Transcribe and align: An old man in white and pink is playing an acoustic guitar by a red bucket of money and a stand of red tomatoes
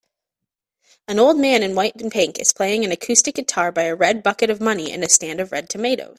An 1.07 1.19
old 1.19 1.37
man 1.37 1.61
in 1.61 1.75
white 1.75 2.01
and 2.01 2.11
pink 2.11 2.39
is 2.39 2.53
playing 2.53 2.83
an 2.83 2.91
acoustic 2.91 3.35
guitar 3.35 3.71
by 3.71 3.83
a 3.83 3.93
red 3.93 4.23
bucket 4.23 4.49
of 4.49 4.59
money 4.59 4.91
and 4.91 5.03
a 5.03 5.09
stand 5.09 5.39
of 5.39 5.51
red 5.51 5.69
tomatoes 5.69 6.09